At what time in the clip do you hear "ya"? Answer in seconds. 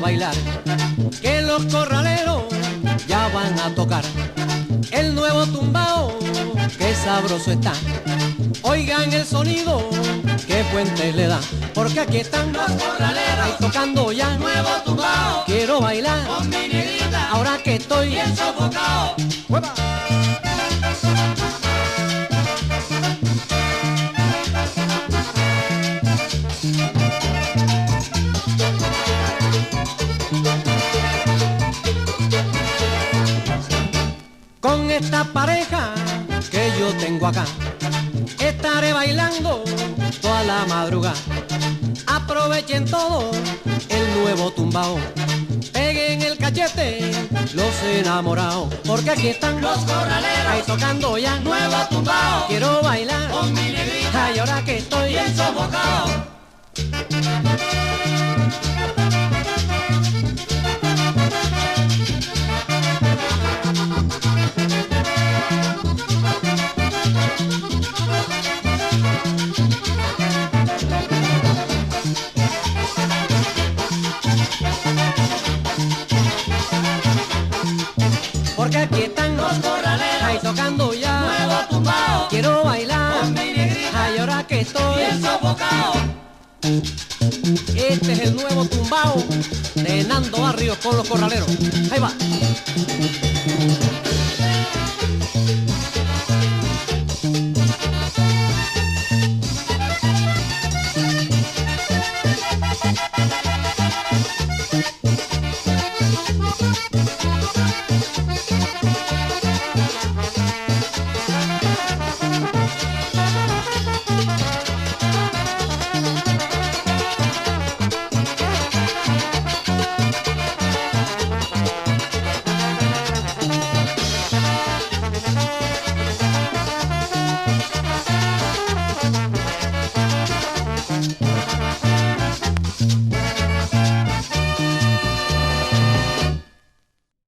3.06-3.28, 14.12-14.36, 51.16-51.40, 80.92-81.20